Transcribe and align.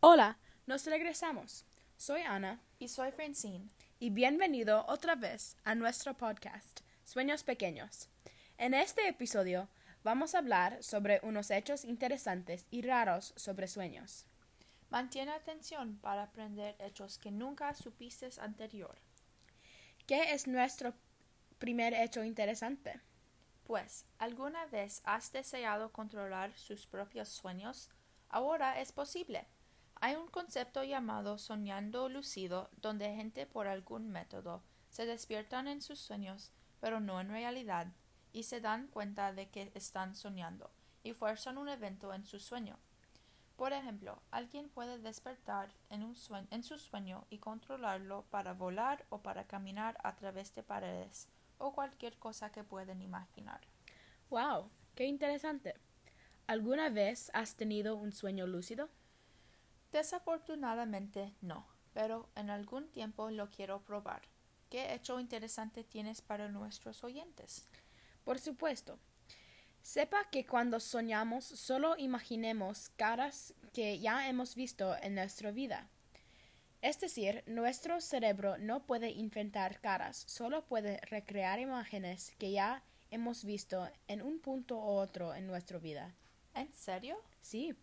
Hola, 0.00 0.38
nos 0.66 0.86
regresamos. 0.86 1.64
Soy 1.96 2.22
Ana 2.22 2.60
Y 2.78 2.88
soy 2.88 3.12
Francine. 3.12 3.68
y 3.98 4.08
bienvenido 4.10 4.86
otra 4.88 5.14
vez 5.14 5.56
a 5.64 5.74
nuestro 5.74 6.16
podcast, 6.16 6.80
Sueños 7.04 7.44
Pequeños. 7.44 8.08
En 8.56 8.72
este 8.72 9.06
episodio 9.08 9.68
vamos 10.02 10.34
a 10.34 10.38
hablar 10.38 10.82
sobre 10.82 11.20
unos 11.22 11.50
hechos 11.50 11.84
interesantes 11.84 12.66
y 12.70 12.80
raros 12.80 13.34
sobre 13.36 13.68
sueños. 13.68 14.24
Mantiene 14.88 15.32
atención 15.32 15.98
para 15.98 16.22
aprender 16.22 16.76
hechos 16.78 17.18
que 17.18 17.30
nunca 17.30 17.74
supiste 17.74 18.30
anterior. 18.40 18.96
¿Qué 20.06 20.32
es 20.32 20.46
nuestro 20.46 20.94
primer 21.58 21.92
hecho 21.92 22.24
interesante? 22.24 23.00
Pues, 23.64 24.06
¿alguna 24.18 24.64
vez 24.66 25.02
has 25.04 25.30
deseado 25.30 25.92
controlar 25.92 26.56
sus 26.56 26.86
propios 26.86 27.28
sueños? 27.28 27.90
Ahora 28.30 28.80
es 28.80 28.92
posible. 28.92 29.46
Hay 30.02 30.16
un 30.16 30.28
concepto 30.28 30.82
llamado 30.82 31.36
soñando 31.36 32.08
lucido, 32.08 32.70
donde 32.80 33.14
gente 33.14 33.44
por 33.44 33.68
algún 33.68 34.08
método 34.08 34.62
se 34.88 35.04
despiertan 35.04 35.68
en 35.68 35.82
sus 35.82 35.98
sueños, 35.98 36.52
pero 36.80 37.00
no 37.00 37.20
en 37.20 37.28
realidad, 37.28 37.86
y 38.32 38.44
se 38.44 38.62
dan 38.62 38.86
cuenta 38.86 39.34
de 39.34 39.50
que 39.50 39.70
están 39.74 40.14
soñando, 40.14 40.70
y 41.02 41.12
fuerzan 41.12 41.58
un 41.58 41.68
evento 41.68 42.14
en 42.14 42.24
su 42.24 42.38
sueño. 42.38 42.78
Por 43.56 43.74
ejemplo, 43.74 44.22
alguien 44.30 44.70
puede 44.70 44.98
despertar 44.98 45.74
en, 45.90 46.14
en 46.50 46.64
su 46.64 46.78
sueño 46.78 47.26
y 47.28 47.36
controlarlo 47.36 48.24
para 48.30 48.54
volar 48.54 49.04
o 49.10 49.20
para 49.20 49.46
caminar 49.46 49.98
a 50.02 50.16
través 50.16 50.54
de 50.54 50.62
paredes 50.62 51.28
o 51.58 51.74
cualquier 51.74 52.16
cosa 52.16 52.50
que 52.50 52.64
pueden 52.64 53.02
imaginar. 53.02 53.60
¡Wow! 54.30 54.70
¡Qué 54.94 55.04
interesante! 55.04 55.74
¿Alguna 56.46 56.88
vez 56.88 57.30
has 57.34 57.54
tenido 57.56 57.96
un 57.96 58.12
sueño 58.12 58.46
lúcido? 58.46 58.88
Desafortunadamente 59.92 61.34
no, 61.40 61.66
pero 61.92 62.28
en 62.36 62.50
algún 62.50 62.88
tiempo 62.90 63.30
lo 63.30 63.50
quiero 63.50 63.82
probar. 63.82 64.22
¿Qué 64.68 64.94
hecho 64.94 65.18
interesante 65.18 65.82
tienes 65.82 66.22
para 66.22 66.48
nuestros 66.48 67.02
oyentes? 67.02 67.68
Por 68.24 68.38
supuesto. 68.38 68.98
Sepa 69.82 70.28
que 70.30 70.46
cuando 70.46 70.78
soñamos 70.78 71.44
solo 71.44 71.96
imaginemos 71.96 72.90
caras 72.90 73.54
que 73.72 73.98
ya 73.98 74.28
hemos 74.28 74.54
visto 74.54 74.94
en 75.02 75.14
nuestra 75.14 75.50
vida. 75.50 75.88
Es 76.82 77.00
decir, 77.00 77.42
nuestro 77.46 78.00
cerebro 78.00 78.56
no 78.58 78.86
puede 78.86 79.10
inventar 79.10 79.80
caras, 79.80 80.24
solo 80.28 80.64
puede 80.66 80.98
recrear 80.98 81.58
imágenes 81.58 82.34
que 82.38 82.52
ya 82.52 82.82
hemos 83.10 83.44
visto 83.44 83.88
en 84.06 84.22
un 84.22 84.38
punto 84.38 84.76
u 84.76 84.88
otro 84.88 85.34
en 85.34 85.46
nuestra 85.46 85.78
vida. 85.78 86.14
¿En 86.54 86.72
serio? 86.72 87.20
Sí, 87.42 87.74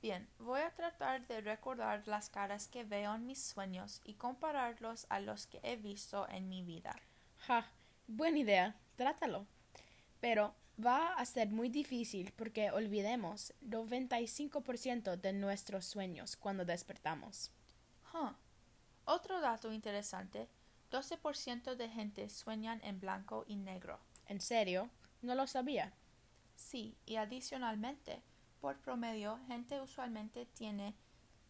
Bien, 0.00 0.28
voy 0.38 0.60
a 0.60 0.70
tratar 0.70 1.26
de 1.26 1.40
recordar 1.40 2.06
las 2.06 2.30
caras 2.30 2.68
que 2.68 2.84
veo 2.84 3.14
en 3.14 3.26
mis 3.26 3.42
sueños 3.42 4.00
y 4.04 4.14
compararlos 4.14 5.06
a 5.08 5.18
los 5.18 5.46
que 5.46 5.58
he 5.64 5.76
visto 5.76 6.28
en 6.28 6.48
mi 6.48 6.62
vida. 6.62 6.94
ja, 7.38 7.66
buena 8.06 8.38
idea, 8.38 8.76
trátalo. 8.96 9.46
Pero 10.20 10.54
va 10.84 11.14
a 11.14 11.24
ser 11.24 11.48
muy 11.48 11.68
difícil 11.68 12.32
porque 12.36 12.70
olvidemos 12.70 13.52
95% 13.62 15.16
de 15.16 15.32
nuestros 15.32 15.86
sueños 15.86 16.36
cuando 16.36 16.64
despertamos. 16.64 17.50
Huh. 18.12 18.34
Otro 19.04 19.40
dato 19.40 19.72
interesante, 19.72 20.48
12% 20.92 21.74
de 21.74 21.88
gente 21.88 22.28
sueñan 22.28 22.80
en 22.84 23.00
blanco 23.00 23.44
y 23.48 23.56
negro. 23.56 23.98
¿En 24.26 24.40
serio? 24.40 24.90
No 25.22 25.34
lo 25.34 25.46
sabía. 25.46 25.92
Sí, 26.54 26.96
y 27.06 27.16
adicionalmente, 27.16 28.22
por 28.60 28.78
promedio, 28.78 29.38
gente 29.46 29.80
usualmente 29.80 30.46
tiene 30.46 30.94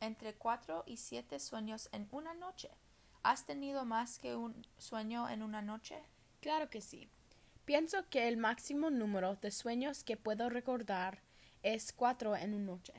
entre 0.00 0.34
4 0.34 0.84
y 0.86 0.96
7 0.96 1.38
sueños 1.38 1.88
en 1.92 2.08
una 2.10 2.34
noche. 2.34 2.70
¿Has 3.22 3.44
tenido 3.44 3.84
más 3.84 4.18
que 4.18 4.36
un 4.36 4.66
sueño 4.78 5.28
en 5.28 5.42
una 5.42 5.62
noche? 5.62 6.02
Claro 6.40 6.70
que 6.70 6.80
sí. 6.80 7.08
Pienso 7.64 8.08
que 8.08 8.28
el 8.28 8.36
máximo 8.36 8.90
número 8.90 9.34
de 9.36 9.50
sueños 9.50 10.04
que 10.04 10.16
puedo 10.16 10.48
recordar 10.48 11.22
es 11.62 11.92
cuatro 11.92 12.36
en 12.36 12.54
una 12.54 12.72
noche. 12.72 12.94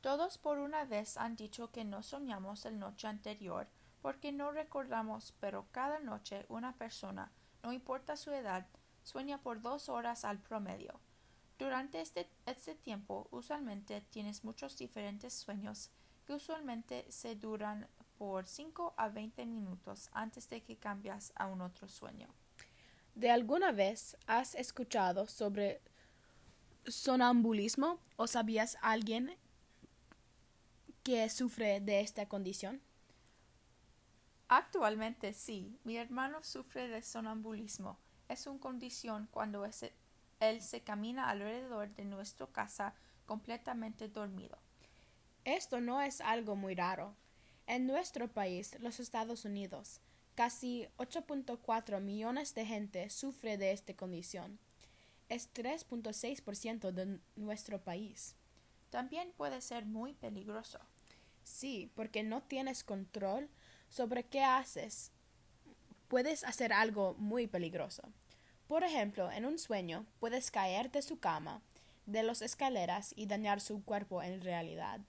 Todos 0.00 0.38
por 0.38 0.58
una 0.58 0.84
vez 0.84 1.16
han 1.16 1.36
dicho 1.36 1.70
que 1.70 1.84
no 1.84 2.02
soñamos 2.02 2.64
el 2.66 2.78
noche 2.78 3.06
anterior 3.06 3.68
porque 4.02 4.32
no 4.32 4.50
recordamos, 4.52 5.34
pero 5.40 5.66
cada 5.70 6.00
noche 6.00 6.46
una 6.48 6.72
persona, 6.76 7.32
no 7.62 7.72
importa 7.72 8.16
su 8.16 8.32
edad, 8.32 8.66
sueña 9.02 9.38
por 9.38 9.60
dos 9.60 9.88
horas 9.88 10.24
al 10.24 10.38
promedio. 10.38 11.00
Durante 11.58 12.00
este, 12.00 12.30
este 12.46 12.74
tiempo 12.74 13.28
usualmente 13.30 14.00
tienes 14.00 14.44
muchos 14.44 14.78
diferentes 14.78 15.34
sueños 15.34 15.90
que 16.24 16.32
usualmente 16.34 17.04
se 17.10 17.34
duran 17.36 17.86
por 18.16 18.46
5 18.46 18.94
a 18.96 19.08
20 19.08 19.44
minutos 19.44 20.08
antes 20.12 20.48
de 20.48 20.62
que 20.62 20.78
cambias 20.78 21.32
a 21.36 21.46
un 21.46 21.60
otro 21.60 21.88
sueño. 21.88 22.28
¿De 23.14 23.30
alguna 23.30 23.72
vez 23.72 24.16
has 24.26 24.54
escuchado 24.54 25.26
sobre 25.26 25.82
sonambulismo 26.86 28.00
o 28.16 28.26
sabías 28.26 28.78
alguien 28.82 29.36
que 31.02 31.28
sufre 31.28 31.80
de 31.80 32.00
esta 32.00 32.26
condición? 32.28 32.80
Actualmente 34.48 35.32
sí, 35.32 35.78
mi 35.84 35.96
hermano 35.96 36.42
sufre 36.42 36.88
de 36.88 37.02
sonambulismo. 37.02 37.98
Es 38.28 38.46
una 38.46 38.60
condición 38.60 39.28
cuando 39.30 39.64
ese- 39.64 39.94
él 40.40 40.62
se 40.62 40.80
camina 40.82 41.28
alrededor 41.28 41.94
de 41.94 42.04
nuestra 42.04 42.46
casa 42.46 42.94
completamente 43.26 44.08
dormido. 44.08 44.58
Esto 45.44 45.80
no 45.80 46.00
es 46.00 46.20
algo 46.20 46.56
muy 46.56 46.74
raro. 46.74 47.14
En 47.66 47.86
nuestro 47.86 48.28
país, 48.28 48.76
los 48.80 49.00
Estados 49.00 49.44
Unidos, 49.44 50.00
casi 50.34 50.86
8.4 50.98 52.00
millones 52.00 52.54
de 52.54 52.64
gente 52.64 53.10
sufre 53.10 53.58
de 53.58 53.72
esta 53.72 53.94
condición. 53.94 54.58
Es 55.28 55.52
3.6% 55.52 56.92
de 56.92 57.20
nuestro 57.36 57.82
país. 57.82 58.36
También 58.90 59.32
puede 59.36 59.60
ser 59.60 59.84
muy 59.84 60.14
peligroso. 60.14 60.78
Sí, 61.44 61.90
porque 61.94 62.22
no 62.22 62.42
tienes 62.42 62.84
control 62.84 63.48
sobre 63.88 64.24
qué 64.24 64.42
haces. 64.42 65.12
Puedes 66.08 66.44
hacer 66.44 66.72
algo 66.72 67.14
muy 67.18 67.46
peligroso. 67.46 68.02
Por 68.68 68.84
ejemplo, 68.84 69.32
en 69.32 69.46
un 69.46 69.58
sueño 69.58 70.04
puedes 70.20 70.50
caer 70.50 70.92
de 70.92 71.00
su 71.00 71.18
cama, 71.18 71.62
de 72.04 72.22
las 72.22 72.42
escaleras 72.42 73.14
y 73.16 73.26
dañar 73.26 73.60
su 73.60 73.82
cuerpo 73.82 74.22
en 74.22 74.42
realidad. 74.42 75.00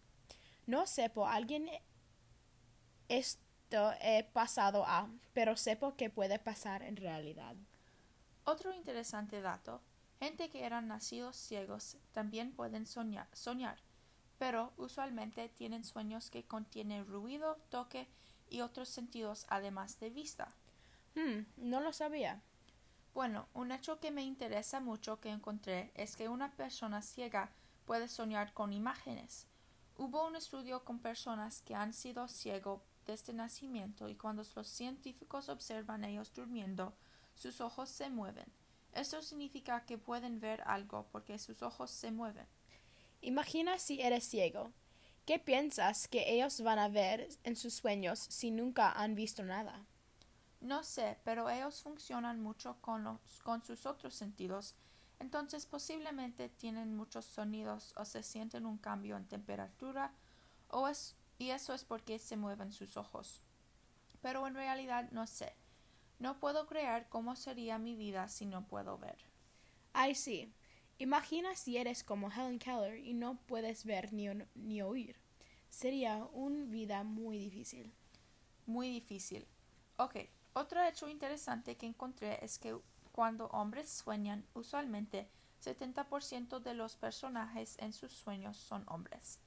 No 0.65 0.87
sepo 0.87 1.27
alguien 1.27 1.69
esto 3.09 3.93
he 4.01 4.23
pasado 4.23 4.85
a, 4.85 5.09
pero 5.33 5.57
sepo 5.57 5.95
que 5.95 6.09
puede 6.09 6.39
pasar 6.39 6.83
en 6.83 6.95
realidad. 6.95 7.55
Otro 8.45 8.73
interesante 8.73 9.41
dato, 9.41 9.81
gente 10.19 10.49
que 10.49 10.63
eran 10.63 10.87
nacidos 10.87 11.35
ciegos 11.35 11.97
también 12.13 12.53
pueden 12.53 12.85
soñar, 12.85 13.27
soñar, 13.33 13.77
pero 14.37 14.71
usualmente 14.77 15.49
tienen 15.49 15.83
sueños 15.83 16.29
que 16.29 16.45
contienen 16.45 17.05
ruido, 17.05 17.57
toque 17.69 18.07
y 18.49 18.61
otros 18.61 18.87
sentidos 18.87 19.45
además 19.49 19.99
de 19.99 20.09
vista. 20.09 20.47
Hmm, 21.15 21.41
no 21.57 21.81
lo 21.81 21.91
sabía. 21.91 22.41
Bueno, 23.13 23.47
un 23.53 23.71
hecho 23.71 23.99
que 23.99 24.11
me 24.11 24.23
interesa 24.23 24.79
mucho 24.79 25.19
que 25.19 25.29
encontré 25.29 25.91
es 25.95 26.15
que 26.15 26.29
una 26.29 26.51
persona 26.55 27.01
ciega 27.01 27.51
puede 27.85 28.07
soñar 28.07 28.53
con 28.53 28.71
imágenes. 28.71 29.47
Hubo 29.97 30.25
un 30.27 30.35
estudio 30.35 30.85
con 30.85 30.99
personas 30.99 31.61
que 31.61 31.75
han 31.75 31.93
sido 31.93 32.27
ciegos 32.27 32.81
desde 33.05 33.33
nacimiento 33.33 34.07
y 34.07 34.15
cuando 34.15 34.43
los 34.55 34.67
científicos 34.67 35.49
observan 35.49 36.03
a 36.03 36.09
ellos 36.09 36.31
durmiendo, 36.33 36.93
sus 37.35 37.59
ojos 37.59 37.89
se 37.89 38.09
mueven. 38.09 38.45
Esto 38.93 39.21
significa 39.21 39.85
que 39.85 39.97
pueden 39.97 40.39
ver 40.39 40.61
algo 40.65 41.07
porque 41.11 41.39
sus 41.39 41.63
ojos 41.63 41.91
se 41.91 42.11
mueven. 42.11 42.47
Imagina 43.21 43.79
si 43.79 43.99
eres 44.01 44.25
ciego. 44.25 44.71
¿Qué 45.25 45.39
piensas 45.39 46.07
que 46.07 46.31
ellos 46.31 46.61
van 46.61 46.79
a 46.79 46.87
ver 46.87 47.27
en 47.43 47.55
sus 47.55 47.73
sueños 47.73 48.19
si 48.19 48.51
nunca 48.51 48.91
han 48.91 49.15
visto 49.15 49.43
nada? 49.43 49.85
No 50.61 50.83
sé, 50.83 51.17
pero 51.23 51.49
ellos 51.49 51.81
funcionan 51.81 52.41
mucho 52.41 52.75
con, 52.81 53.03
los, 53.03 53.19
con 53.43 53.61
sus 53.61 53.85
otros 53.85 54.13
sentidos, 54.13 54.75
entonces 55.19 55.65
posiblemente 55.65 56.49
tienen 56.49 56.95
muchos 56.95 57.25
sonidos 57.25 57.93
o 57.95 58.05
se 58.05 58.23
sienten 58.23 58.65
un 58.65 58.77
cambio 58.77 59.15
en 59.17 59.27
temperatura 59.27 60.13
o 60.69 60.87
es, 60.87 61.15
y 61.37 61.49
eso 61.51 61.73
es 61.73 61.83
porque 61.85 62.19
se 62.19 62.37
mueven 62.37 62.71
sus 62.71 62.97
ojos. 62.97 63.41
Pero 64.21 64.45
en 64.47 64.55
realidad 64.55 65.09
no 65.11 65.27
sé. 65.27 65.53
No 66.19 66.39
puedo 66.39 66.67
creer 66.67 67.07
cómo 67.07 67.37
sería 67.37 67.77
mi 67.77 67.95
vida 67.95 68.27
si 68.27 68.45
no 68.45 68.67
puedo 68.67 68.97
ver. 68.97 69.17
Ay, 69.93 70.15
sí. 70.15 70.53
Imagina 70.97 71.55
si 71.55 71.77
eres 71.77 72.03
como 72.03 72.29
Helen 72.29 72.59
Keller 72.59 72.97
y 72.99 73.13
no 73.13 73.37
puedes 73.45 73.85
ver 73.85 74.11
ni, 74.11 74.27
ni 74.55 74.81
oír. 74.81 75.15
Sería 75.69 76.25
una 76.33 76.65
vida 76.65 77.05
muy 77.05 77.37
difícil. 77.37 77.93
Muy 78.65 78.89
difícil. 78.89 79.47
Ok, 79.95 80.17
otro 80.53 80.83
hecho 80.83 81.07
interesante 81.07 81.77
que 81.77 81.85
encontré 81.85 82.43
es 82.43 82.57
que 82.57 82.77
cuando 83.11 83.47
hombres 83.47 83.89
sueñan, 83.89 84.45
usualmente 84.53 85.27
70% 85.63 86.59
de 86.59 86.73
los 86.73 86.95
personajes 86.95 87.75
en 87.79 87.93
sus 87.93 88.11
sueños 88.11 88.57
son 88.57 88.83
hombres. 88.87 89.39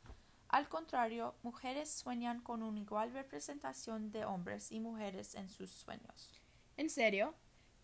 Al 0.49 0.69
contrario, 0.69 1.35
mujeres 1.43 1.91
sueñan 1.91 2.43
con 2.43 2.63
una 2.63 2.79
igual 2.79 3.13
representación 3.13 4.11
de 4.11 4.27
hombres 4.27 4.71
y 4.71 4.81
mujeres 4.81 5.35
en 5.35 5.49
sus 5.49 5.71
sueños. 5.71 6.31
¿En 6.77 6.91
serio? 6.91 7.35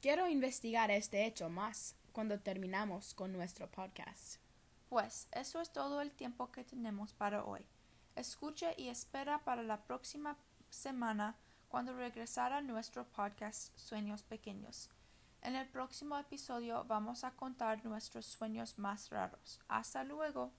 Quiero 0.03 0.29
investigar 0.29 0.91
este 0.91 1.25
hecho 1.25 1.49
más 1.49 1.97
cuando 2.13 2.39
terminamos 2.39 3.15
con 3.15 3.33
nuestro 3.33 3.71
podcast. 3.71 4.37
Pues 4.89 5.29
eso 5.33 5.61
es 5.61 5.73
todo 5.73 6.01
el 6.03 6.13
tiempo 6.13 6.53
que 6.53 6.65
tenemos 6.65 7.15
para 7.15 7.45
hoy. 7.45 7.67
Escuche 8.17 8.75
y 8.77 8.89
espera 8.89 9.45
para 9.45 9.63
la 9.63 9.83
próxima 9.85 10.37
semana 10.69 11.37
cuando 11.69 11.95
regresara 11.95 12.61
nuestro 12.61 13.05
podcast 13.05 13.77
Sueños 13.77 14.23
Pequeños. 14.23 14.91
En 15.43 15.55
el 15.55 15.69
próximo 15.69 16.19
episodio 16.19 16.85
vamos 16.85 17.25
a 17.25 17.31
contar 17.31 17.85
nuestros 17.85 18.27
sueños 18.27 18.79
más 18.79 19.11
raros. 19.11 19.61
Hasta 19.69 20.03
luego. 20.05 20.53